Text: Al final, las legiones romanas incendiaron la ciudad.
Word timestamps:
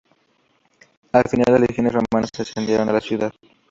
Al 1.11 1.29
final, 1.29 1.45
las 1.51 1.59
legiones 1.61 1.93
romanas 1.93 2.31
incendiaron 2.39 2.91
la 2.91 2.99
ciudad. 3.01 3.31